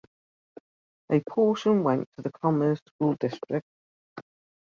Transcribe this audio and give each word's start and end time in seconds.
A 1.11 1.19
portion 1.29 1.83
went 1.83 2.07
to 2.17 2.23
the 2.23 2.31
Commerce 2.31 2.79
school 2.87 3.15
district. 3.19 3.67